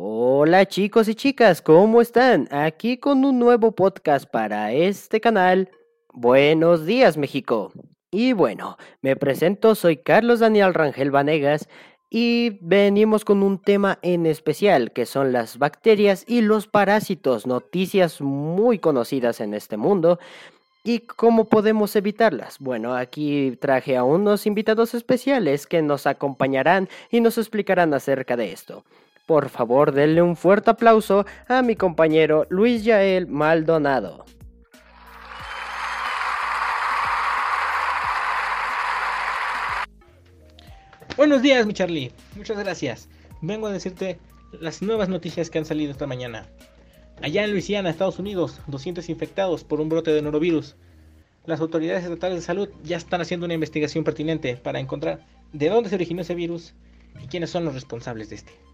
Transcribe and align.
Hola 0.00 0.66
chicos 0.66 1.08
y 1.08 1.16
chicas, 1.16 1.60
¿cómo 1.60 2.00
están? 2.00 2.46
Aquí 2.52 2.98
con 2.98 3.24
un 3.24 3.40
nuevo 3.40 3.72
podcast 3.72 4.30
para 4.30 4.72
este 4.72 5.20
canal. 5.20 5.72
Buenos 6.12 6.86
días 6.86 7.16
México. 7.16 7.72
Y 8.12 8.32
bueno, 8.32 8.76
me 9.02 9.16
presento, 9.16 9.74
soy 9.74 9.96
Carlos 9.96 10.38
Daniel 10.38 10.72
Rangel 10.72 11.10
Vanegas 11.10 11.68
y 12.10 12.58
venimos 12.60 13.24
con 13.24 13.42
un 13.42 13.60
tema 13.60 13.98
en 14.02 14.26
especial 14.26 14.92
que 14.92 15.04
son 15.04 15.32
las 15.32 15.58
bacterias 15.58 16.24
y 16.28 16.42
los 16.42 16.68
parásitos, 16.68 17.48
noticias 17.48 18.20
muy 18.20 18.78
conocidas 18.78 19.40
en 19.40 19.52
este 19.52 19.76
mundo. 19.76 20.20
¿Y 20.84 21.00
cómo 21.00 21.46
podemos 21.46 21.96
evitarlas? 21.96 22.60
Bueno, 22.60 22.94
aquí 22.94 23.58
traje 23.60 23.96
a 23.96 24.04
unos 24.04 24.46
invitados 24.46 24.94
especiales 24.94 25.66
que 25.66 25.82
nos 25.82 26.06
acompañarán 26.06 26.88
y 27.10 27.20
nos 27.20 27.36
explicarán 27.36 27.92
acerca 27.94 28.36
de 28.36 28.52
esto. 28.52 28.84
Por 29.28 29.50
favor, 29.50 29.92
denle 29.92 30.22
un 30.22 30.36
fuerte 30.36 30.70
aplauso 30.70 31.26
a 31.48 31.60
mi 31.60 31.76
compañero 31.76 32.46
Luis 32.48 32.82
Yael 32.82 33.26
Maldonado. 33.26 34.24
Buenos 41.18 41.42
días, 41.42 41.66
mi 41.66 41.74
Charlie. 41.74 42.10
Muchas 42.36 42.58
gracias. 42.58 43.10
Vengo 43.42 43.66
a 43.66 43.70
decirte 43.70 44.18
las 44.62 44.80
nuevas 44.80 45.10
noticias 45.10 45.50
que 45.50 45.58
han 45.58 45.66
salido 45.66 45.92
esta 45.92 46.06
mañana. 46.06 46.46
Allá 47.20 47.44
en 47.44 47.50
Luisiana, 47.50 47.90
Estados 47.90 48.18
Unidos, 48.18 48.62
200 48.66 49.10
infectados 49.10 49.62
por 49.62 49.82
un 49.82 49.90
brote 49.90 50.10
de 50.10 50.22
norovirus. 50.22 50.74
Las 51.44 51.60
autoridades 51.60 52.02
estatales 52.02 52.38
de 52.38 52.46
salud 52.46 52.70
ya 52.82 52.96
están 52.96 53.20
haciendo 53.20 53.44
una 53.44 53.52
investigación 53.52 54.04
pertinente 54.04 54.56
para 54.56 54.80
encontrar 54.80 55.20
de 55.52 55.68
dónde 55.68 55.90
se 55.90 55.96
originó 55.96 56.22
ese 56.22 56.34
virus 56.34 56.72
y 57.22 57.26
quiénes 57.26 57.50
son 57.50 57.66
los 57.66 57.74
responsables 57.74 58.30
de 58.30 58.36
este. 58.36 58.67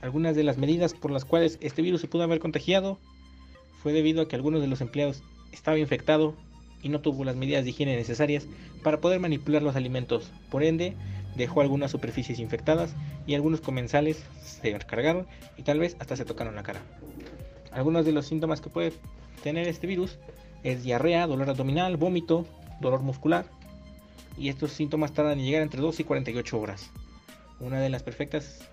Algunas 0.00 0.36
de 0.36 0.44
las 0.44 0.58
medidas 0.58 0.94
por 0.94 1.10
las 1.10 1.24
cuales 1.24 1.58
este 1.60 1.82
virus 1.82 2.00
se 2.00 2.08
pudo 2.08 2.22
haber 2.22 2.38
contagiado 2.38 2.98
fue 3.82 3.92
debido 3.92 4.22
a 4.22 4.28
que 4.28 4.36
algunos 4.36 4.60
de 4.60 4.68
los 4.68 4.80
empleados 4.80 5.22
estaban 5.52 5.80
infectados 5.80 6.34
y 6.82 6.88
no 6.88 7.00
tuvo 7.00 7.24
las 7.24 7.36
medidas 7.36 7.64
de 7.64 7.70
higiene 7.70 7.96
necesarias 7.96 8.46
para 8.82 9.00
poder 9.00 9.18
manipular 9.20 9.62
los 9.62 9.76
alimentos. 9.76 10.30
Por 10.50 10.62
ende, 10.62 10.94
dejó 11.36 11.60
algunas 11.60 11.90
superficies 11.90 12.38
infectadas 12.38 12.94
y 13.26 13.34
algunos 13.34 13.60
comensales 13.60 14.24
se 14.42 14.76
recargaron 14.76 15.26
y 15.56 15.62
tal 15.62 15.78
vez 15.78 15.96
hasta 15.98 16.16
se 16.16 16.24
tocaron 16.24 16.54
la 16.54 16.62
cara. 16.62 16.80
Algunos 17.72 18.04
de 18.04 18.12
los 18.12 18.26
síntomas 18.26 18.60
que 18.60 18.70
puede 18.70 18.92
tener 19.42 19.68
este 19.68 19.86
virus 19.86 20.18
es 20.62 20.82
diarrea, 20.82 21.26
dolor 21.26 21.50
abdominal, 21.50 21.96
vómito, 21.96 22.46
dolor 22.80 23.00
muscular 23.02 23.46
y 24.36 24.48
estos 24.48 24.72
síntomas 24.72 25.12
tardan 25.12 25.38
en 25.38 25.44
llegar 25.44 25.62
entre 25.62 25.80
2 25.80 26.00
y 26.00 26.04
48 26.04 26.58
horas. 26.58 26.90
Una 27.60 27.80
de 27.80 27.90
las 27.90 28.04
perfectas 28.04 28.68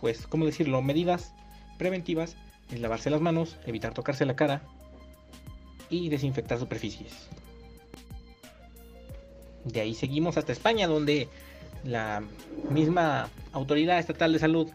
pues, 0.00 0.26
¿cómo 0.26 0.46
decirlo? 0.46 0.82
Medidas 0.82 1.34
preventivas 1.78 2.36
es 2.70 2.80
lavarse 2.80 3.10
las 3.10 3.20
manos, 3.20 3.56
evitar 3.66 3.94
tocarse 3.94 4.26
la 4.26 4.36
cara 4.36 4.62
y 5.90 6.08
desinfectar 6.08 6.58
superficies. 6.58 7.28
De 9.64 9.80
ahí 9.80 9.94
seguimos 9.94 10.36
hasta 10.36 10.52
España, 10.52 10.86
donde 10.86 11.28
la 11.84 12.22
misma 12.70 13.28
autoridad 13.52 13.98
estatal 13.98 14.32
de 14.32 14.38
salud 14.38 14.68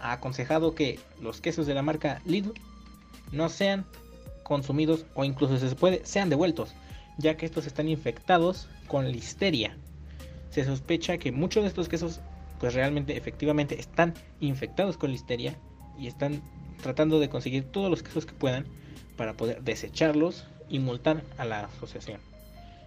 ha 0.00 0.12
aconsejado 0.12 0.74
que 0.74 0.98
los 1.20 1.40
quesos 1.40 1.66
de 1.66 1.74
la 1.74 1.82
marca 1.82 2.22
Lidl 2.24 2.54
no 3.32 3.48
sean 3.48 3.84
consumidos 4.42 5.04
o 5.14 5.24
incluso 5.24 5.58
si 5.58 5.68
se 5.68 5.76
puede 5.76 6.04
sean 6.04 6.30
devueltos, 6.30 6.74
ya 7.18 7.36
que 7.36 7.46
estos 7.46 7.66
están 7.66 7.88
infectados 7.88 8.68
con 8.88 9.10
listeria. 9.10 9.76
Se 10.50 10.64
sospecha 10.64 11.18
que 11.18 11.30
muchos 11.30 11.62
de 11.62 11.68
estos 11.68 11.88
quesos 11.88 12.20
pues 12.60 12.74
realmente 12.74 13.16
efectivamente 13.16 13.80
están 13.80 14.14
infectados 14.38 14.96
con 14.96 15.10
listeria 15.10 15.56
y 15.98 16.06
están 16.06 16.42
tratando 16.82 17.18
de 17.18 17.28
conseguir 17.28 17.64
todos 17.64 17.90
los 17.90 18.02
quesos 18.02 18.26
que 18.26 18.34
puedan 18.34 18.66
para 19.16 19.34
poder 19.34 19.62
desecharlos 19.62 20.46
y 20.68 20.78
multar 20.78 21.22
a 21.38 21.44
la 21.44 21.64
asociación. 21.64 22.20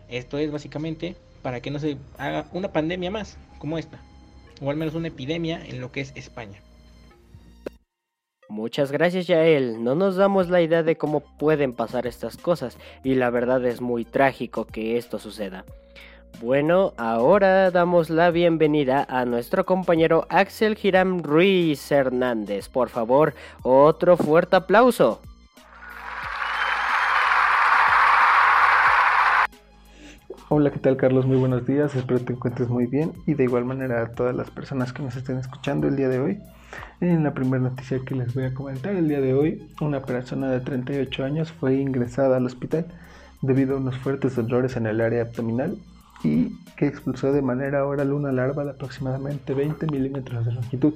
Esto 0.08 0.38
es 0.38 0.52
básicamente 0.52 1.16
para 1.42 1.60
que 1.60 1.72
no 1.72 1.80
se 1.80 1.98
haga 2.18 2.48
una 2.54 2.72
pandemia 2.72 3.12
más 3.12 3.38
como 3.58 3.78
esta, 3.78 4.00
o 4.62 4.70
al 4.70 4.78
menos 4.78 4.96
una 4.96 5.10
epidemia 5.10 5.64
en 5.66 5.82
lo 5.82 5.92
que 5.92 6.02
es 6.02 6.14
España. 6.16 6.62
Muchas 8.50 8.92
gracias 8.92 9.26
Yael, 9.26 9.84
no 9.84 9.96
nos 9.96 10.16
damos 10.16 10.50
la 10.50 10.62
idea 10.62 10.84
de 10.84 10.96
cómo 10.96 11.22
pueden 11.40 11.74
pasar 11.74 12.06
estas 12.06 12.38
cosas 12.38 12.78
y 13.04 13.16
la 13.16 13.32
verdad 13.32 13.66
es 13.66 13.82
muy 13.82 14.06
trágico 14.06 14.66
que 14.66 14.98
esto 14.98 15.18
suceda. 15.18 15.66
Bueno, 16.42 16.94
ahora 16.98 17.72
damos 17.72 18.10
la 18.10 18.30
bienvenida 18.30 19.06
a 19.08 19.24
nuestro 19.24 19.66
compañero 19.66 20.26
Axel 20.30 20.76
Giram 20.76 21.24
Ruiz 21.24 21.92
Hernández. 21.92 22.68
Por 22.68 22.90
favor, 22.90 23.34
otro 23.62 24.18
fuerte 24.18 24.58
aplauso. 24.58 25.22
Hola, 30.50 30.72
¿qué 30.72 30.80
tal 30.80 30.98
Carlos? 30.98 31.26
Muy 31.26 31.38
buenos 31.38 31.66
días, 31.66 31.96
espero 31.96 32.20
te 32.20 32.34
encuentres 32.34 32.68
muy 32.68 32.88
bien 32.88 33.14
y 33.26 33.36
de 33.36 33.46
igual 33.46 33.64
manera 33.66 34.04
a 34.04 34.12
todas 34.12 34.36
las 34.36 34.52
personas 34.52 34.92
que 34.92 35.02
nos 35.02 35.16
estén 35.16 35.38
escuchando 35.38 35.88
el 35.88 35.96
día 35.96 36.10
de 36.10 36.20
hoy. 36.20 36.40
En 37.00 37.24
la 37.24 37.34
primera 37.34 37.64
noticia 37.64 38.00
que 38.06 38.16
les 38.16 38.34
voy 38.34 38.46
a 38.46 38.54
comentar 38.54 38.96
el 38.96 39.08
día 39.08 39.22
de 39.22 39.34
hoy, 39.34 39.68
una 39.82 40.02
persona 40.02 40.52
de 40.52 40.60
38 40.60 41.24
años 41.24 41.52
fue 41.52 41.76
ingresada 41.76 42.38
al 42.38 42.46
hospital 42.46 42.86
debido 43.42 43.76
a 43.76 43.80
unos 43.80 43.98
fuertes 43.98 44.36
dolores 44.36 44.76
en 44.76 44.88
el 44.88 45.02
área 45.02 45.22
abdominal 45.24 45.78
y 46.24 46.58
que 46.76 46.88
expulsó 46.88 47.32
de 47.34 47.42
manera 47.42 47.86
oral 47.86 48.14
una 48.14 48.32
larva 48.32 48.64
de 48.64 48.72
aproximadamente 48.72 49.54
20 49.54 49.88
milímetros 49.88 50.46
de 50.46 50.54
longitud. 50.54 50.94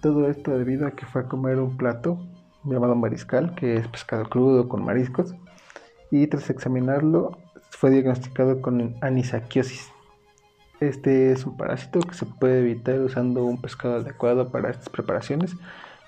Todo 0.00 0.28
esto 0.28 0.56
debido 0.56 0.86
a 0.86 0.92
que 0.92 1.06
fue 1.06 1.22
a 1.22 1.24
comer 1.24 1.58
un 1.58 1.76
plato 1.76 2.18
llamado 2.64 2.94
mariscal, 2.94 3.54
que 3.54 3.76
es 3.76 3.88
pescado 3.88 4.24
crudo 4.28 4.68
con 4.68 4.84
mariscos, 4.84 5.34
y 6.10 6.26
tras 6.26 6.50
examinarlo 6.50 7.38
fue 7.70 7.90
diagnosticado 7.90 8.60
con 8.60 8.96
anisaquiosis. 9.00 9.90
Este 10.80 11.32
es 11.32 11.44
un 11.44 11.56
parásito 11.56 12.00
que 12.00 12.14
se 12.14 12.24
puede 12.24 12.60
evitar 12.60 13.00
usando 13.00 13.44
un 13.44 13.60
pescado 13.60 13.96
adecuado 13.96 14.50
para 14.50 14.70
estas 14.70 14.88
preparaciones, 14.88 15.56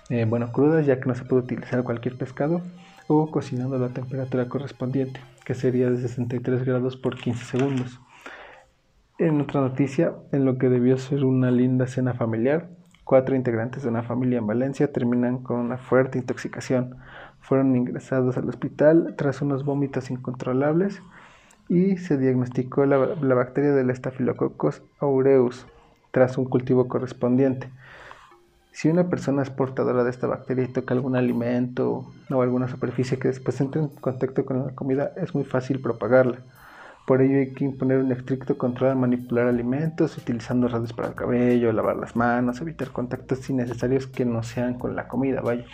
eh, 0.08 0.24
bueno, 0.28 0.52
crudas, 0.52 0.86
ya 0.86 1.00
que 1.00 1.06
no 1.06 1.14
se 1.14 1.24
puede 1.24 1.42
utilizar 1.42 1.82
cualquier 1.82 2.16
pescado, 2.16 2.62
o 3.08 3.30
cocinando 3.30 3.76
a 3.76 3.80
la 3.80 3.88
temperatura 3.88 4.48
correspondiente, 4.48 5.20
que 5.44 5.54
sería 5.54 5.90
de 5.90 6.00
63 6.00 6.64
grados 6.64 6.96
por 6.96 7.16
15 7.16 7.44
segundos. 7.44 8.00
En 9.20 9.38
otra 9.38 9.60
noticia, 9.60 10.14
en 10.32 10.46
lo 10.46 10.56
que 10.56 10.70
debió 10.70 10.96
ser 10.96 11.26
una 11.26 11.50
linda 11.50 11.86
cena 11.86 12.14
familiar, 12.14 12.70
cuatro 13.04 13.36
integrantes 13.36 13.82
de 13.82 13.90
una 13.90 14.02
familia 14.02 14.38
en 14.38 14.46
Valencia 14.46 14.90
terminan 14.90 15.42
con 15.42 15.58
una 15.58 15.76
fuerte 15.76 16.16
intoxicación. 16.16 16.96
Fueron 17.38 17.76
ingresados 17.76 18.38
al 18.38 18.48
hospital 18.48 19.16
tras 19.18 19.42
unos 19.42 19.62
vómitos 19.62 20.10
incontrolables 20.10 21.02
y 21.68 21.98
se 21.98 22.16
diagnosticó 22.16 22.86
la, 22.86 22.96
bacteria 23.34 23.72
del 23.72 23.94
Staphylococcus 23.94 24.80
aureus 25.00 25.66
tras 26.12 26.38
un 26.38 26.46
cultivo 26.46 26.88
correspondiente. 26.88 27.68
Si 28.72 28.88
una 28.88 29.10
persona 29.10 29.42
es 29.42 29.50
portadora 29.50 30.02
de 30.02 30.08
esta 30.08 30.28
bacteria 30.28 30.64
y 30.64 30.68
toca 30.68 30.94
algún 30.94 31.14
alimento 31.14 32.10
o 32.30 32.40
alguna 32.40 32.68
superficie 32.68 33.18
que 33.18 33.28
después 33.28 33.60
entre 33.60 33.82
en 33.82 33.88
contacto 33.88 34.46
con 34.46 34.64
la 34.64 34.74
comida, 34.74 35.12
es 35.18 35.34
muy 35.34 35.44
fácil 35.44 35.78
propagarla. 35.82 36.38
Por 37.10 37.22
ello 37.22 37.38
hay 37.38 37.52
que 37.52 37.64
imponer 37.64 37.98
un 37.98 38.12
estricto 38.12 38.56
control 38.56 38.90
al 38.90 38.96
manipular 38.96 39.48
alimentos, 39.48 40.16
utilizando 40.16 40.68
redes 40.68 40.92
para 40.92 41.08
el 41.08 41.16
cabello, 41.16 41.72
lavar 41.72 41.96
las 41.96 42.14
manos, 42.14 42.60
evitar 42.60 42.92
contactos 42.92 43.50
innecesarios 43.50 44.06
que 44.06 44.24
no 44.24 44.44
sean 44.44 44.78
con 44.78 44.94
la 44.94 45.08
comida, 45.08 45.40
vaya. 45.40 45.64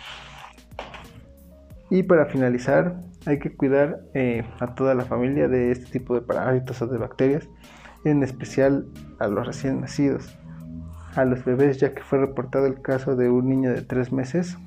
Y 1.91 2.01
para 2.01 2.25
finalizar, 2.25 2.95
hay 3.27 3.37
que 3.37 3.55
cuidar 3.55 3.99
eh, 4.15 4.45
a 4.59 4.73
toda 4.73 4.95
la 4.95 5.05
familia 5.05 5.47
de 5.47 5.69
este 5.69 5.99
tipo 5.99 6.15
de 6.15 6.21
parásitos 6.21 6.81
o 6.81 6.87
de 6.87 6.97
bacterias, 6.97 7.47
en 8.03 8.23
especial 8.23 8.87
a 9.19 9.27
los 9.27 9.45
recién 9.45 9.79
nacidos, 9.79 10.35
a 11.15 11.23
los 11.23 11.45
bebés, 11.45 11.79
ya 11.79 11.93
que 11.93 12.01
fue 12.01 12.17
reportado 12.17 12.65
el 12.65 12.81
caso 12.81 13.15
de 13.15 13.29
un 13.29 13.47
niño 13.47 13.69
de 13.69 13.83
3 13.83 14.11
meses 14.11 14.57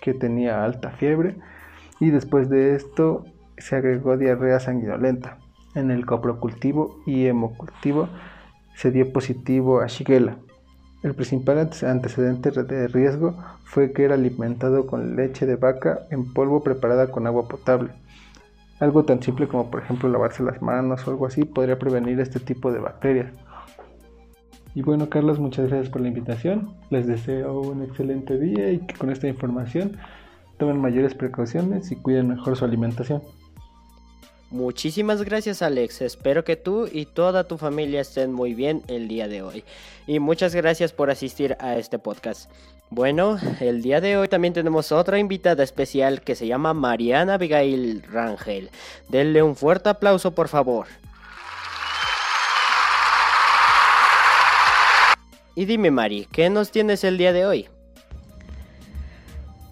que 0.00 0.14
tenía 0.14 0.64
alta 0.64 0.92
fiebre 0.92 1.36
y 2.00 2.08
después 2.12 2.48
de 2.48 2.76
esto 2.76 3.26
se 3.58 3.76
agregó 3.76 4.16
diarrea 4.16 4.58
sanguinolenta 4.58 5.36
en 5.76 5.90
el 5.90 6.04
coprocultivo 6.06 7.02
y 7.06 7.26
hemocultivo 7.26 8.08
se 8.74 8.90
dio 8.90 9.12
positivo 9.12 9.80
a 9.80 9.86
Shigella. 9.86 10.38
El 11.02 11.14
principal 11.14 11.58
antecedente 11.58 12.50
de 12.50 12.88
riesgo 12.88 13.36
fue 13.64 13.92
que 13.92 14.04
era 14.04 14.14
alimentado 14.14 14.86
con 14.86 15.14
leche 15.14 15.46
de 15.46 15.56
vaca 15.56 16.00
en 16.10 16.32
polvo 16.32 16.62
preparada 16.62 17.10
con 17.10 17.26
agua 17.26 17.46
potable. 17.46 17.90
Algo 18.80 19.04
tan 19.04 19.22
simple 19.22 19.46
como 19.46 19.70
por 19.70 19.82
ejemplo 19.82 20.08
lavarse 20.08 20.42
las 20.42 20.60
manos 20.60 21.06
o 21.06 21.10
algo 21.10 21.26
así 21.26 21.44
podría 21.44 21.78
prevenir 21.78 22.18
este 22.20 22.40
tipo 22.40 22.72
de 22.72 22.80
bacterias. 22.80 23.32
Y 24.74 24.82
bueno 24.82 25.08
Carlos, 25.08 25.38
muchas 25.38 25.68
gracias 25.68 25.90
por 25.90 26.00
la 26.00 26.08
invitación. 26.08 26.74
Les 26.90 27.06
deseo 27.06 27.60
un 27.60 27.82
excelente 27.82 28.38
día 28.38 28.72
y 28.72 28.78
que 28.80 28.94
con 28.94 29.10
esta 29.10 29.28
información 29.28 29.96
tomen 30.58 30.80
mayores 30.80 31.14
precauciones 31.14 31.92
y 31.92 31.96
cuiden 31.96 32.28
mejor 32.28 32.56
su 32.56 32.64
alimentación. 32.64 33.22
Muchísimas 34.50 35.22
gracias 35.22 35.60
Alex, 35.60 36.02
espero 36.02 36.44
que 36.44 36.54
tú 36.54 36.88
y 36.90 37.06
toda 37.06 37.48
tu 37.48 37.58
familia 37.58 38.00
estén 38.00 38.32
muy 38.32 38.54
bien 38.54 38.82
el 38.86 39.08
día 39.08 39.26
de 39.26 39.42
hoy. 39.42 39.64
Y 40.06 40.20
muchas 40.20 40.54
gracias 40.54 40.92
por 40.92 41.10
asistir 41.10 41.56
a 41.58 41.76
este 41.76 41.98
podcast. 41.98 42.48
Bueno, 42.88 43.38
el 43.60 43.82
día 43.82 44.00
de 44.00 44.16
hoy 44.16 44.28
también 44.28 44.54
tenemos 44.54 44.92
otra 44.92 45.18
invitada 45.18 45.64
especial 45.64 46.20
que 46.20 46.36
se 46.36 46.46
llama 46.46 46.74
Mariana 46.74 47.34
Abigail 47.34 48.04
Rangel. 48.04 48.70
Denle 49.08 49.42
un 49.42 49.56
fuerte 49.56 49.88
aplauso 49.88 50.30
por 50.30 50.46
favor. 50.46 50.86
Y 55.56 55.64
dime 55.64 55.90
Mari, 55.90 56.28
¿qué 56.30 56.50
nos 56.50 56.70
tienes 56.70 57.02
el 57.02 57.18
día 57.18 57.32
de 57.32 57.46
hoy? 57.46 57.68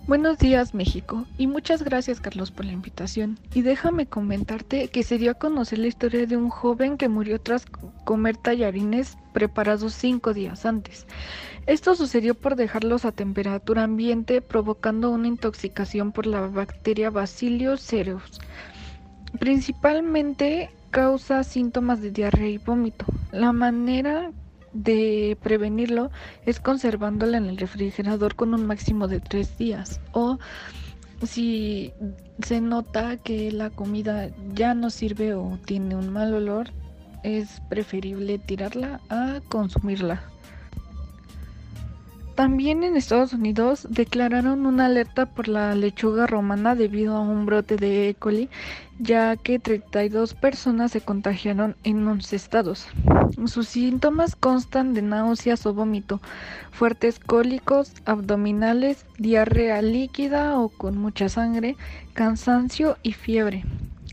Buenos 0.06 0.36
días 0.36 0.74
México 0.74 1.24
y 1.38 1.46
muchas 1.46 1.82
gracias 1.82 2.20
Carlos 2.20 2.50
por 2.50 2.66
la 2.66 2.72
invitación. 2.72 3.38
Y 3.54 3.62
déjame 3.62 4.04
comentarte 4.04 4.88
que 4.88 5.02
se 5.02 5.16
dio 5.16 5.30
a 5.30 5.34
conocer 5.34 5.78
la 5.78 5.86
historia 5.86 6.26
de 6.26 6.36
un 6.36 6.50
joven 6.50 6.98
que 6.98 7.08
murió 7.08 7.40
tras 7.40 7.64
comer 8.04 8.36
tallarines 8.36 9.16
preparados 9.32 9.94
cinco 9.94 10.34
días 10.34 10.66
antes. 10.66 11.06
Esto 11.66 11.94
sucedió 11.94 12.34
por 12.34 12.54
dejarlos 12.54 13.06
a 13.06 13.12
temperatura 13.12 13.84
ambiente 13.84 14.42
provocando 14.42 15.10
una 15.10 15.26
intoxicación 15.26 16.12
por 16.12 16.26
la 16.26 16.48
bacteria 16.48 17.08
Bacillus 17.08 17.80
cereus. 17.80 18.42
Principalmente 19.38 20.68
causa 20.90 21.42
síntomas 21.44 22.02
de 22.02 22.10
diarrea 22.10 22.50
y 22.50 22.58
vómito. 22.58 23.06
La 23.32 23.52
manera 23.52 24.32
de 24.74 25.38
prevenirlo 25.42 26.10
es 26.44 26.60
conservándola 26.60 27.38
en 27.38 27.46
el 27.46 27.56
refrigerador 27.56 28.34
con 28.34 28.52
un 28.52 28.66
máximo 28.66 29.08
de 29.08 29.20
tres 29.20 29.56
días 29.56 30.00
o 30.12 30.38
si 31.22 31.92
se 32.42 32.60
nota 32.60 33.16
que 33.16 33.50
la 33.52 33.70
comida 33.70 34.30
ya 34.52 34.74
no 34.74 34.90
sirve 34.90 35.34
o 35.34 35.58
tiene 35.64 35.96
un 35.96 36.10
mal 36.10 36.34
olor 36.34 36.70
es 37.22 37.62
preferible 37.70 38.38
tirarla 38.38 39.00
a 39.08 39.40
consumirla. 39.48 40.33
También 42.34 42.82
en 42.82 42.96
Estados 42.96 43.32
Unidos 43.32 43.86
declararon 43.88 44.66
una 44.66 44.86
alerta 44.86 45.26
por 45.26 45.46
la 45.46 45.72
lechuga 45.76 46.26
romana 46.26 46.74
debido 46.74 47.14
a 47.16 47.20
un 47.20 47.46
brote 47.46 47.76
de 47.76 48.08
E. 48.08 48.14
coli, 48.14 48.48
ya 48.98 49.36
que 49.36 49.60
32 49.60 50.34
personas 50.34 50.90
se 50.90 51.00
contagiaron 51.00 51.76
en 51.84 52.06
11 52.06 52.34
estados. 52.34 52.88
Sus 53.46 53.68
síntomas 53.68 54.34
constan 54.34 54.94
de 54.94 55.02
náuseas 55.02 55.64
o 55.66 55.74
vómito, 55.74 56.20
fuertes 56.72 57.20
cólicos 57.20 57.92
abdominales, 58.04 59.06
diarrea 59.16 59.80
líquida 59.80 60.58
o 60.58 60.70
con 60.70 60.98
mucha 60.98 61.28
sangre, 61.28 61.76
cansancio 62.14 62.98
y 63.04 63.12
fiebre. 63.12 63.64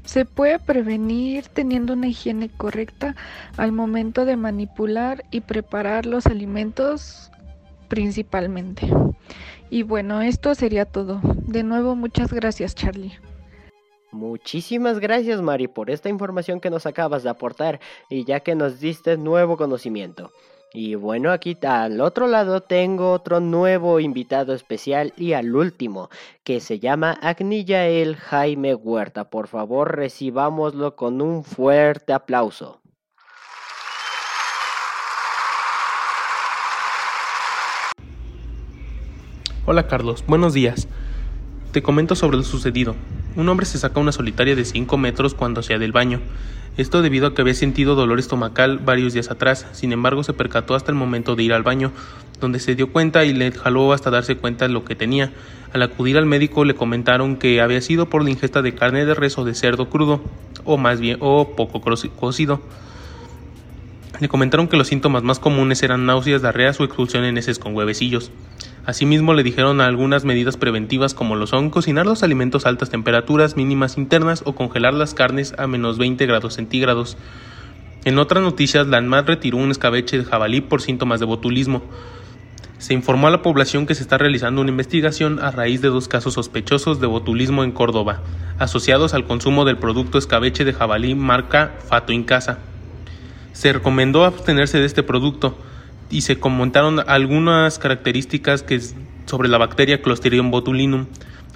Se 0.04 0.26
puede 0.26 0.60
prevenir 0.60 1.48
teniendo 1.48 1.94
una 1.94 2.08
higiene 2.08 2.50
correcta 2.50 3.16
al 3.58 3.72
momento 3.72 4.26
de 4.26 4.36
manipular 4.36 5.26
y 5.32 5.42
preparar 5.42 6.06
los 6.06 6.28
alimentos 6.28 7.31
principalmente. 7.92 8.90
Y 9.70 9.84
bueno, 9.84 10.22
esto 10.22 10.56
sería 10.56 10.86
todo. 10.86 11.20
De 11.24 11.62
nuevo, 11.62 11.94
muchas 11.94 12.32
gracias 12.32 12.74
Charlie. 12.74 13.20
Muchísimas 14.14 15.00
gracias 15.00 15.42
Mari 15.42 15.68
por 15.68 15.90
esta 15.90 16.08
información 16.08 16.62
que 16.62 16.70
nos 16.70 16.86
acabas 16.86 17.24
de 17.24 17.30
aportar 17.30 17.82
y 18.10 18.24
ya 18.24 18.40
que 18.40 18.56
nos 18.56 18.80
diste 18.80 19.18
nuevo 19.18 19.58
conocimiento. 19.58 20.32
Y 20.74 20.96
bueno, 20.96 21.32
aquí 21.32 21.58
al 21.64 22.00
otro 22.00 22.28
lado 22.28 22.62
tengo 22.62 23.12
otro 23.12 23.42
nuevo 23.42 24.00
invitado 24.00 24.54
especial 24.54 25.12
y 25.18 25.34
al 25.34 25.54
último, 25.54 26.10
que 26.46 26.62
se 26.62 26.80
llama 26.80 27.20
El 27.22 28.16
Jaime 28.16 28.74
Huerta. 28.74 29.30
Por 29.30 29.48
favor, 29.48 29.98
recibámoslo 29.98 30.96
con 30.96 31.22
un 31.22 31.44
fuerte 31.44 32.14
aplauso. 32.14 32.82
Hola 39.68 39.86
Carlos, 39.86 40.24
buenos 40.26 40.56
días. 40.56 40.88
Te 41.72 41.84
comento 41.84 42.16
sobre 42.16 42.36
lo 42.36 42.42
sucedido. 42.42 42.96
Un 43.36 43.48
hombre 43.48 43.68
se 43.68 43.78
saca 43.78 44.00
una 44.00 44.12
solitaria 44.12 44.56
de 44.56 44.66
5 44.66 44.98
metros 44.98 45.36
cuando 45.36 45.60
hacía 45.60 45.78
del 45.78 45.92
baño. 45.92 46.20
Esto 46.78 47.04
debido 47.04 47.28
a 47.28 47.36
que 47.36 47.44
había 47.44 47.54
sentido 47.54 47.94
dolor 47.94 48.18
estomacal 48.18 48.80
varios 48.80 49.14
días 49.14 49.30
atrás, 49.30 49.68
sin 49.72 49.94
embargo 49.94 50.24
se 50.24 50.34
percató 50.34 50.74
hasta 50.74 50.92
el 50.92 50.98
momento 50.98 51.36
de 51.36 51.44
ir 51.44 51.54
al 51.54 51.62
baño, 51.62 51.92
donde 52.40 52.60
se 52.60 52.74
dio 52.74 52.92
cuenta 52.92 53.24
y 53.24 53.34
le 53.34 53.52
jaló 53.52 53.94
hasta 53.94 54.10
darse 54.10 54.36
cuenta 54.36 54.66
de 54.68 54.74
lo 54.74 54.84
que 54.84 54.96
tenía. 54.96 55.32
Al 55.74 55.84
acudir 55.84 56.18
al 56.18 56.26
médico 56.26 56.66
le 56.66 56.74
comentaron 56.74 57.36
que 57.36 57.62
había 57.62 57.82
sido 57.82 58.10
por 58.10 58.24
la 58.24 58.32
ingesta 58.32 58.64
de 58.64 58.74
carne 58.74 59.06
de 59.06 59.14
res 59.14 59.38
o 59.38 59.46
de 59.46 59.54
cerdo 59.54 59.92
crudo, 59.92 60.24
o 60.66 60.78
más 60.78 61.00
bien, 61.00 61.18
o 61.20 61.56
poco 61.56 61.82
cocido. 61.82 62.64
Le 64.20 64.28
comentaron 64.28 64.68
que 64.68 64.78
los 64.78 64.88
síntomas 64.88 65.22
más 65.22 65.38
comunes 65.38 65.84
eran 65.84 66.08
náuseas, 66.08 66.42
diarreas 66.42 66.80
o 66.80 66.84
expulsión 66.84 67.26
en 67.26 67.38
heces 67.38 67.60
con 67.60 67.76
huevecillos. 67.76 68.32
Asimismo, 68.86 69.36
le 69.36 69.44
dijeron 69.44 69.80
algunas 69.80 70.26
medidas 70.26 70.58
preventivas 70.58 71.14
como 71.14 71.36
lo 71.36 71.46
son 71.46 71.70
cocinar 71.70 72.08
los 72.08 72.24
alimentos 72.24 72.66
a 72.66 72.70
altas 72.70 72.90
temperaturas 72.90 73.56
mínimas 73.56 73.98
internas 73.98 74.42
o 74.46 74.56
congelar 74.56 74.94
las 74.96 75.14
carnes 75.14 75.54
a 75.60 75.68
menos 75.68 76.00
20 76.00 76.26
grados 76.26 76.56
centígrados. 76.56 77.16
En 78.06 78.18
otras 78.18 78.42
noticias, 78.42 78.88
la 78.88 79.00
retiró 79.22 79.58
un 79.58 79.70
escabeche 79.70 80.18
de 80.18 80.26
jabalí 80.26 80.62
por 80.62 80.82
síntomas 80.82 81.20
de 81.20 81.28
botulismo. 81.28 81.84
Se 82.80 82.96
informó 82.96 83.28
a 83.28 83.32
la 83.32 83.44
población 83.44 83.86
que 83.86 83.94
se 83.94 84.02
está 84.02 84.18
realizando 84.18 84.62
una 84.62 84.72
investigación 84.72 85.38
a 85.38 85.52
raíz 85.52 85.84
de 85.84 85.90
dos 85.90 86.08
casos 86.08 86.34
sospechosos 86.34 87.00
de 87.00 87.06
botulismo 87.06 87.64
en 87.64 87.72
Córdoba, 87.72 88.22
asociados 88.58 89.14
al 89.14 89.26
consumo 89.26 89.66
del 89.66 89.78
producto 89.78 90.18
escabeche 90.18 90.66
de 90.66 90.74
jabalí 90.74 91.14
marca 91.14 91.76
Fato 91.88 92.12
en 92.12 92.24
Casa. 92.24 92.58
Se 93.54 93.72
recomendó 93.72 94.26
abstenerse 94.26 94.80
de 94.80 94.86
este 94.86 95.04
producto, 95.04 95.56
y 96.12 96.22
se 96.22 96.40
comentaron 96.40 97.00
algunas 97.08 97.80
características 97.80 98.66
sobre 99.26 99.50
la 99.50 99.58
bacteria 99.58 100.02
Clostridium 100.02 100.52
botulinum, 100.52 101.08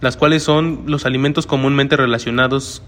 las 0.01 0.17
cuales 0.17 0.43
son 0.43 0.83
los 0.87 1.05
alimentos 1.05 1.45
comúnmente 1.45 1.97
relacionados 1.97 2.81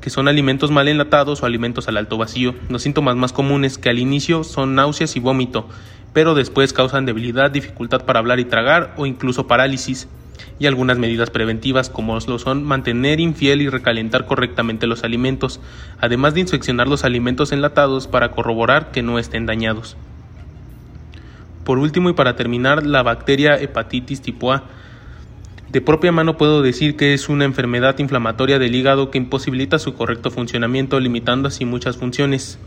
que 0.00 0.10
son 0.10 0.28
alimentos 0.28 0.70
mal 0.70 0.88
enlatados 0.88 1.42
o 1.42 1.46
alimentos 1.46 1.88
al 1.88 1.96
alto 1.96 2.18
vacío. 2.18 2.54
Los 2.68 2.82
síntomas 2.82 3.16
más 3.16 3.32
comunes 3.32 3.78
que 3.78 3.88
al 3.88 3.98
inicio 3.98 4.44
son 4.44 4.74
náuseas 4.74 5.16
y 5.16 5.20
vómito, 5.20 5.66
pero 6.12 6.34
después 6.34 6.74
causan 6.74 7.06
debilidad, 7.06 7.50
dificultad 7.50 8.04
para 8.04 8.18
hablar 8.18 8.38
y 8.38 8.44
tragar 8.44 8.92
o 8.98 9.06
incluso 9.06 9.46
parálisis. 9.46 10.06
Y 10.58 10.66
algunas 10.66 10.98
medidas 10.98 11.30
preventivas 11.30 11.88
como 11.88 12.18
lo 12.18 12.38
son 12.38 12.64
mantener 12.64 13.18
infiel 13.18 13.62
y 13.62 13.70
recalentar 13.70 14.26
correctamente 14.26 14.86
los 14.86 15.04
alimentos, 15.04 15.60
además 16.00 16.34
de 16.34 16.40
inspeccionar 16.40 16.86
los 16.86 17.04
alimentos 17.04 17.52
enlatados 17.52 18.06
para 18.06 18.30
corroborar 18.32 18.90
que 18.90 19.02
no 19.02 19.18
estén 19.18 19.46
dañados. 19.46 19.96
Por 21.64 21.78
último 21.78 22.10
y 22.10 22.12
para 22.12 22.36
terminar, 22.36 22.86
la 22.86 23.02
bacteria 23.02 23.56
hepatitis 23.58 24.20
tipo 24.20 24.52
A. 24.52 24.64
De 25.70 25.80
propia 25.80 26.12
mano 26.12 26.36
puedo 26.36 26.62
decir 26.62 26.94
que 26.94 27.14
es 27.14 27.28
una 27.28 27.44
enfermedad 27.44 27.98
inflamatoria 27.98 28.58
del 28.58 28.74
hígado 28.74 29.10
que 29.10 29.18
imposibilita 29.18 29.78
su 29.78 29.94
correcto 29.94 30.30
funcionamiento, 30.30 31.00
limitando 31.00 31.48
así 31.48 31.64
muchas 31.64 31.96
funciones. 31.96 32.58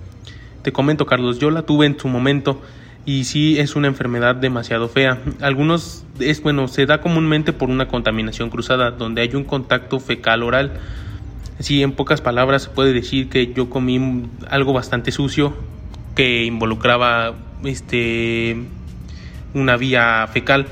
Te 0.63 0.71
comento, 0.71 1.05
Carlos, 1.05 1.39
yo 1.39 1.51
la 1.51 1.61
tuve 1.61 1.85
en 1.85 1.97
su 1.97 2.07
momento 2.09 2.59
y 3.05 3.23
sí 3.23 3.57
es 3.59 3.77
una 3.77 3.87
enfermedad 3.87 4.35
demasiado 4.35 4.89
fea. 4.89 5.19
Algunos 5.39 6.03
es 6.19 6.41
bueno, 6.41 6.67
se 6.67 6.85
da 6.85 6.99
comúnmente 6.99 7.53
por 7.53 7.69
una 7.69 7.87
contaminación 7.87 8.49
cruzada, 8.49 8.91
donde 8.91 9.21
hay 9.21 9.33
un 9.35 9.45
contacto 9.45 9.99
fecal 10.01 10.43
oral. 10.43 10.73
Sí, 11.59 11.83
en 11.83 11.93
pocas 11.93 12.19
palabras 12.19 12.63
se 12.63 12.69
puede 12.69 12.91
decir 12.91 13.29
que 13.29 13.53
yo 13.53 13.69
comí 13.69 14.27
algo 14.49 14.73
bastante 14.73 15.11
sucio 15.13 15.53
que 16.15 16.43
involucraba 16.43 17.35
este 17.63 18.57
una 19.53 19.77
vía 19.77 20.27
fecal. 20.31 20.67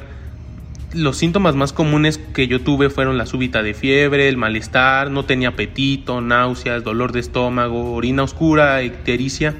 Los 0.93 1.17
síntomas 1.17 1.55
más 1.55 1.73
comunes 1.73 2.17
que 2.17 2.47
yo 2.47 2.61
tuve 2.61 2.89
fueron 2.89 3.17
la 3.17 3.25
súbita 3.25 3.63
de 3.63 3.73
fiebre, 3.73 4.29
el 4.29 4.37
malestar, 4.37 5.11
no 5.11 5.25
tenía 5.25 5.49
apetito, 5.49 6.21
náuseas, 6.21 6.83
dolor 6.83 7.11
de 7.11 7.19
estómago, 7.19 7.93
orina 7.93 8.23
oscura, 8.23 8.81
ictericia 8.83 9.55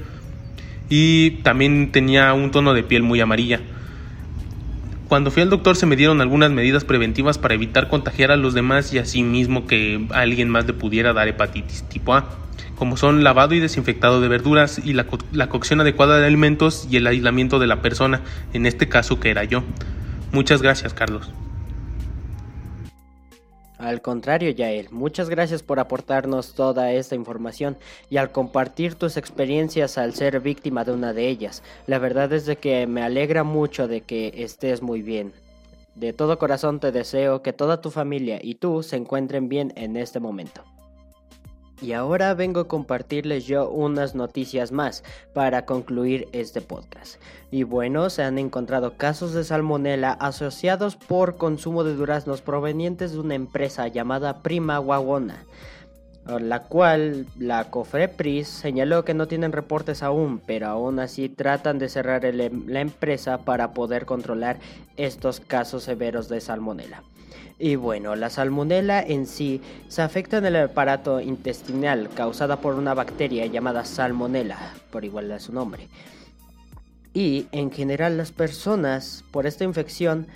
y 0.88 1.32
también 1.42 1.90
tenía 1.92 2.32
un 2.32 2.50
tono 2.50 2.72
de 2.72 2.82
piel 2.82 3.02
muy 3.02 3.20
amarilla. 3.20 3.60
Cuando 5.08 5.30
fui 5.30 5.42
al 5.42 5.50
doctor 5.50 5.76
se 5.76 5.86
me 5.86 5.96
dieron 5.96 6.20
algunas 6.20 6.50
medidas 6.50 6.84
preventivas 6.84 7.38
para 7.38 7.54
evitar 7.54 7.88
contagiar 7.88 8.30
a 8.30 8.36
los 8.36 8.54
demás 8.54 8.92
y 8.92 8.98
así 8.98 9.22
mismo 9.22 9.66
que 9.66 10.06
alguien 10.10 10.48
más 10.48 10.66
le 10.66 10.72
pudiera 10.72 11.12
dar 11.12 11.28
hepatitis 11.28 11.84
tipo 11.88 12.14
A 12.14 12.45
como 12.76 12.96
son 12.96 13.24
lavado 13.24 13.54
y 13.54 13.60
desinfectado 13.60 14.20
de 14.20 14.28
verduras 14.28 14.78
y 14.78 14.92
la, 14.92 15.06
cocción 15.48 15.80
adecuada 15.80 16.18
de 16.18 16.26
alimentos 16.26 16.86
y 16.90 16.96
el 16.98 17.06
aislamiento 17.06 17.58
de 17.58 17.66
la 17.66 17.82
persona, 17.82 18.20
en 18.52 18.66
este 18.66 18.88
caso 18.88 19.18
que 19.18 19.30
era 19.30 19.44
yo. 19.44 19.62
Muchas 20.32 20.62
gracias, 20.62 20.94
Carlos. 20.94 21.32
Al 23.78 24.00
contrario, 24.00 24.50
Yael, 24.50 24.88
muchas 24.90 25.28
gracias 25.28 25.62
por 25.62 25.80
aportarnos 25.80 26.54
toda 26.54 26.92
esta 26.92 27.14
información 27.14 27.76
y 28.08 28.16
al 28.16 28.32
compartir 28.32 28.94
tus 28.94 29.18
experiencias 29.18 29.98
al 29.98 30.14
ser 30.14 30.40
víctima 30.40 30.84
de 30.84 30.92
una 30.92 31.12
de 31.12 31.28
ellas. 31.28 31.62
La 31.86 31.98
verdad 31.98 32.32
es 32.32 32.46
de 32.46 32.56
que 32.56 32.86
me 32.86 33.02
alegra 33.02 33.44
mucho 33.44 33.86
de 33.86 34.00
que 34.00 34.32
estés 34.36 34.80
muy 34.80 35.02
bien. 35.02 35.34
De 35.94 36.12
todo 36.12 36.38
corazón 36.38 36.80
te 36.80 36.90
deseo 36.90 37.42
que 37.42 37.52
toda 37.52 37.80
tu 37.80 37.90
familia 37.90 38.38
y 38.42 38.56
tú 38.56 38.82
se 38.82 38.96
encuentren 38.96 39.48
bien 39.48 39.72
en 39.76 39.96
este 39.96 40.20
momento. 40.20 40.64
Y 41.82 41.92
ahora 41.92 42.32
vengo 42.32 42.60
a 42.60 42.68
compartirles 42.68 43.46
yo 43.46 43.68
unas 43.68 44.14
noticias 44.14 44.72
más 44.72 45.04
para 45.34 45.66
concluir 45.66 46.26
este 46.32 46.62
podcast. 46.62 47.20
Y 47.50 47.64
bueno, 47.64 48.08
se 48.08 48.22
han 48.22 48.38
encontrado 48.38 48.94
casos 48.96 49.34
de 49.34 49.44
salmonela 49.44 50.12
asociados 50.12 50.96
por 50.96 51.36
consumo 51.36 51.84
de 51.84 51.94
duraznos 51.94 52.40
provenientes 52.40 53.12
de 53.12 53.20
una 53.20 53.34
empresa 53.34 53.88
llamada 53.88 54.42
Prima 54.42 54.80
Wagona, 54.80 55.44
la 56.40 56.62
cual 56.62 57.26
la 57.38 57.64
Cofrepris 57.64 58.48
señaló 58.48 59.04
que 59.04 59.14
no 59.14 59.28
tienen 59.28 59.52
reportes 59.52 60.02
aún, 60.02 60.40
pero 60.46 60.68
aún 60.68 60.98
así 60.98 61.28
tratan 61.28 61.78
de 61.78 61.90
cerrar 61.90 62.24
la 62.34 62.80
empresa 62.80 63.38
para 63.38 63.74
poder 63.74 64.06
controlar 64.06 64.58
estos 64.96 65.40
casos 65.40 65.84
severos 65.84 66.30
de 66.30 66.40
salmonela. 66.40 67.02
Y 67.58 67.76
bueno, 67.76 68.16
la 68.16 68.30
salmonela 68.30 69.02
en 69.02 69.26
sí 69.26 69.60
se 69.88 70.02
afecta 70.02 70.38
en 70.38 70.46
el 70.46 70.56
aparato 70.56 71.20
intestinal 71.20 72.08
causada 72.10 72.60
por 72.60 72.74
una 72.74 72.94
bacteria 72.94 73.46
llamada 73.46 73.84
salmonela, 73.84 74.74
por 74.90 75.04
igual 75.04 75.32
a 75.32 75.40
su 75.40 75.52
nombre. 75.52 75.88
Y 77.14 77.46
en 77.52 77.70
general 77.70 78.18
las 78.18 78.32
personas 78.32 79.24
por 79.30 79.46
esta 79.46 79.64
infección 79.64 80.26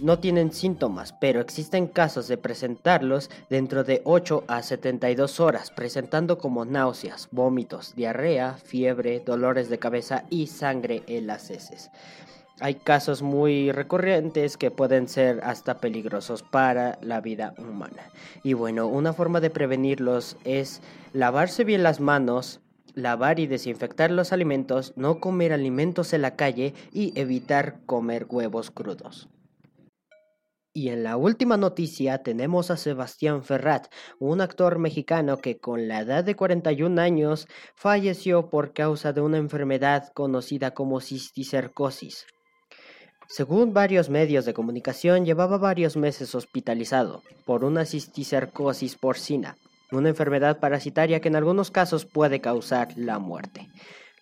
no 0.00 0.18
tienen 0.18 0.52
síntomas, 0.52 1.12
pero 1.12 1.40
existen 1.40 1.86
casos 1.86 2.26
de 2.28 2.36
presentarlos 2.36 3.30
dentro 3.50 3.84
de 3.84 4.00
8 4.04 4.44
a 4.48 4.62
72 4.62 5.38
horas, 5.40 5.70
presentando 5.70 6.38
como 6.38 6.64
náuseas, 6.64 7.28
vómitos, 7.30 7.94
diarrea, 7.94 8.54
fiebre, 8.54 9.22
dolores 9.24 9.68
de 9.68 9.78
cabeza 9.78 10.24
y 10.30 10.48
sangre 10.48 11.02
en 11.06 11.26
las 11.26 11.50
heces 11.50 11.90
hay 12.60 12.76
casos 12.76 13.22
muy 13.22 13.72
recurrentes 13.72 14.56
que 14.56 14.70
pueden 14.70 15.08
ser 15.08 15.40
hasta 15.42 15.78
peligrosos 15.78 16.42
para 16.42 16.98
la 17.02 17.20
vida 17.20 17.54
humana. 17.58 18.10
Y 18.42 18.52
bueno, 18.52 18.86
una 18.86 19.12
forma 19.12 19.40
de 19.40 19.50
prevenirlos 19.50 20.36
es 20.44 20.80
lavarse 21.12 21.64
bien 21.64 21.82
las 21.82 22.00
manos, 22.00 22.60
lavar 22.94 23.40
y 23.40 23.46
desinfectar 23.46 24.10
los 24.10 24.32
alimentos, 24.32 24.92
no 24.96 25.18
comer 25.18 25.52
alimentos 25.52 26.12
en 26.12 26.22
la 26.22 26.36
calle 26.36 26.74
y 26.92 27.18
evitar 27.18 27.80
comer 27.86 28.26
huevos 28.28 28.70
crudos. 28.70 29.28
Y 30.76 30.88
en 30.88 31.04
la 31.04 31.16
última 31.16 31.56
noticia 31.56 32.24
tenemos 32.24 32.72
a 32.72 32.76
Sebastián 32.76 33.44
Ferrat, 33.44 33.86
un 34.18 34.40
actor 34.40 34.80
mexicano 34.80 35.38
que 35.38 35.58
con 35.60 35.86
la 35.86 36.00
edad 36.00 36.24
de 36.24 36.34
41 36.34 37.00
años 37.00 37.46
falleció 37.76 38.50
por 38.50 38.72
causa 38.72 39.12
de 39.12 39.20
una 39.20 39.38
enfermedad 39.38 40.12
conocida 40.14 40.72
como 40.72 41.00
cisticercosis. 41.00 42.26
Según 43.28 43.72
varios 43.72 44.10
medios 44.10 44.44
de 44.44 44.54
comunicación, 44.54 45.24
llevaba 45.24 45.58
varios 45.58 45.96
meses 45.96 46.34
hospitalizado 46.34 47.22
por 47.46 47.64
una 47.64 47.84
cisticercosis 47.86 48.96
porcina, 48.96 49.56
una 49.90 50.10
enfermedad 50.10 50.60
parasitaria 50.60 51.20
que 51.20 51.28
en 51.28 51.36
algunos 51.36 51.70
casos 51.70 52.04
puede 52.04 52.40
causar 52.40 52.88
la 52.96 53.18
muerte. 53.18 53.68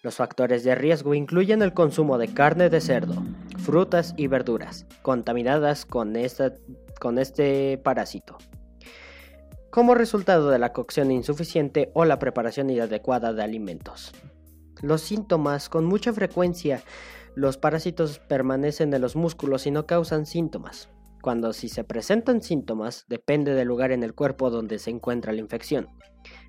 Los 0.02 0.16
factores 0.16 0.64
de 0.64 0.74
riesgo 0.74 1.14
incluyen 1.14 1.62
el 1.62 1.74
consumo 1.74 2.18
de 2.18 2.28
carne 2.28 2.70
de 2.70 2.80
cerdo, 2.80 3.22
frutas 3.58 4.14
y 4.16 4.26
verduras 4.26 4.86
contaminadas 5.02 5.84
con, 5.84 6.14
con 7.00 7.18
este 7.18 7.78
parásito, 7.78 8.38
como 9.70 9.94
resultado 9.94 10.50
de 10.50 10.58
la 10.58 10.72
cocción 10.72 11.10
insuficiente 11.10 11.90
o 11.94 12.04
la 12.04 12.18
preparación 12.18 12.70
inadecuada 12.70 13.32
de 13.32 13.42
alimentos. 13.42 14.12
Los 14.80 15.02
síntomas 15.02 15.68
con 15.68 15.84
mucha 15.84 16.12
frecuencia 16.12 16.82
los 17.34 17.56
parásitos 17.56 18.18
permanecen 18.18 18.92
en 18.92 19.00
los 19.00 19.16
músculos 19.16 19.66
y 19.66 19.70
no 19.70 19.86
causan 19.86 20.26
síntomas. 20.26 20.90
Cuando 21.22 21.52
si 21.52 21.68
se 21.68 21.84
presentan 21.84 22.42
síntomas, 22.42 23.06
depende 23.08 23.54
del 23.54 23.68
lugar 23.68 23.92
en 23.92 24.02
el 24.02 24.14
cuerpo 24.14 24.50
donde 24.50 24.78
se 24.78 24.90
encuentra 24.90 25.32
la 25.32 25.40
infección, 25.40 25.88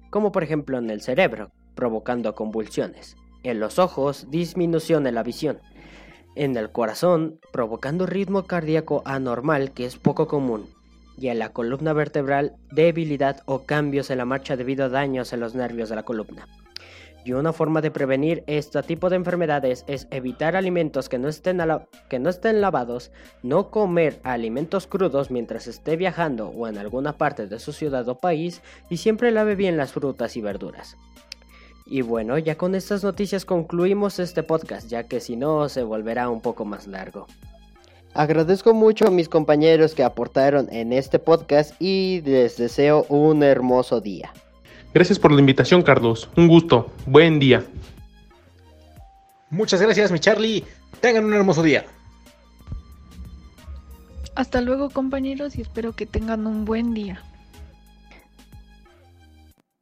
como 0.10 0.32
por 0.32 0.44
ejemplo 0.44 0.78
en 0.78 0.90
el 0.90 1.02
cerebro, 1.02 1.52
provocando 1.76 2.36
convulsiones, 2.36 3.16
en 3.44 3.60
los 3.60 3.80
ojos, 3.80 4.30
disminución 4.30 5.08
en 5.08 5.16
la 5.16 5.24
visión, 5.24 5.60
en 6.36 6.58
el 6.58 6.72
corazón, 6.72 7.40
provocando 7.52 8.06
ritmo 8.06 8.44
cardíaco 8.44 9.04
anormal 9.06 9.72
que 9.74 9.86
es 9.86 9.98
poco 9.98 10.28
común, 10.28 10.68
y 11.18 11.28
en 11.28 11.40
la 11.40 11.50
columna 11.50 11.94
vertebral, 11.94 12.56
debilidad 12.72 13.42
o 13.46 13.66
cambios 13.66 14.10
en 14.10 14.18
la 14.18 14.26
marcha 14.26 14.58
debido 14.58 14.86
a 14.86 14.90
daños 14.90 15.32
en 15.34 15.40
los 15.40 15.54
nervios 15.56 15.90
de 15.90 15.96
la 15.96 16.04
columna. 16.04 16.48
Y 17.26 17.32
una 17.34 17.54
forma 17.54 17.82
de 17.82 17.92
prevenir 17.92 18.44
este 18.48 18.84
tipo 18.84 19.10
de 19.10 19.16
enfermedades 19.16 19.86
es 19.88 20.08
evitar 20.12 20.56
alimentos 20.56 21.08
que 21.08 21.18
no, 21.18 21.30
estén 21.30 21.62
que 22.10 22.20
no 22.20 22.30
estén 22.30 22.60
lavados, 22.60 23.12
no 23.44 23.72
comer 23.72 24.20
alimentos 24.24 24.88
crudos 24.88 25.32
mientras 25.32 25.68
esté 25.68 25.96
viajando 25.96 26.50
o 26.50 26.68
en 26.68 26.78
alguna 26.78 27.18
parte 27.18 27.48
de 27.48 27.60
su 27.60 27.72
ciudad 27.72 28.08
o 28.10 28.18
país 28.18 28.62
y 28.90 28.98
siempre 28.98 29.32
lave 29.32 29.56
bien 29.56 29.78
las 29.78 29.94
frutas 29.94 30.36
y 30.36 30.42
verduras. 30.42 30.98
Y 31.86 32.02
bueno, 32.02 32.38
ya 32.38 32.58
con 32.58 32.76
estas 32.76 33.04
noticias 33.04 33.46
concluimos 33.46 34.20
este 34.20 34.44
podcast, 34.44 34.88
ya 34.88 35.04
que 35.04 35.20
si 35.20 35.36
no 35.36 35.68
se 35.70 35.84
volverá 35.84 36.30
un 36.30 36.42
poco 36.42 36.66
más 36.66 36.88
largo. 36.88 37.28
Agradezco 38.14 38.74
mucho 38.74 39.08
a 39.08 39.12
mis 39.12 39.28
compañeros 39.28 39.96
que 39.96 40.04
aportaron 40.04 40.68
en 40.72 40.94
este 40.94 41.20
podcast 41.20 41.74
y 41.82 42.22
les 42.26 42.58
deseo 42.58 43.06
un 43.10 43.44
hermoso 43.44 44.02
día. 44.02 44.32
Gracias 44.94 45.18
por 45.18 45.32
la 45.32 45.40
invitación, 45.40 45.82
Carlos. 45.82 46.30
Un 46.36 46.48
gusto. 46.48 46.92
Buen 47.06 47.40
día. 47.40 47.64
Muchas 49.50 49.82
gracias, 49.82 50.12
mi 50.12 50.20
Charlie. 50.20 50.64
Tengan 51.00 51.26
un 51.26 51.34
hermoso 51.34 51.64
día. 51.64 51.86
Hasta 54.36 54.62
luego, 54.62 54.90
compañeros, 54.90 55.56
y 55.58 55.62
espero 55.62 55.94
que 55.94 56.06
tengan 56.06 56.48
un 56.48 56.66
buen 56.66 56.94
día. 56.94 57.24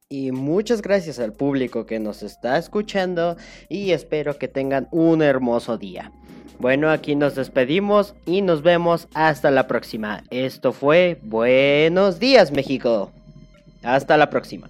Y 0.09 0.31
muchas 0.33 0.81
gracias 0.81 1.19
al 1.19 1.31
público 1.31 1.85
que 1.85 1.99
nos 1.99 2.21
está 2.21 2.57
escuchando 2.57 3.37
y 3.69 3.91
espero 3.91 4.37
que 4.37 4.49
tengan 4.49 4.89
un 4.91 5.21
hermoso 5.21 5.77
día. 5.77 6.11
Bueno, 6.59 6.89
aquí 6.89 7.15
nos 7.15 7.35
despedimos 7.35 8.13
y 8.25 8.41
nos 8.41 8.61
vemos 8.61 9.07
hasta 9.13 9.51
la 9.51 9.67
próxima. 9.67 10.23
Esto 10.29 10.73
fue 10.73 11.17
Buenos 11.23 12.19
días 12.19 12.51
México. 12.51 13.11
Hasta 13.83 14.17
la 14.17 14.29
próxima. 14.29 14.69